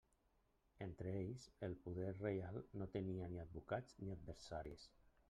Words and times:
Entre 0.85 1.11
ells 1.17 1.43
el 1.67 1.75
poder 1.83 2.07
reial 2.21 2.57
no 2.83 2.87
tenia 2.97 3.29
ni 3.35 3.43
advocats 3.45 3.95
ni 4.01 4.15
adversaris. 4.17 4.89